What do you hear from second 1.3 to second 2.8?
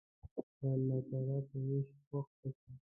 په ویش خوښ اوسه.